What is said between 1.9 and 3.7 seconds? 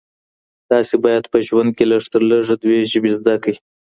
لږ تر لږه دوې ژبې زده کړئ.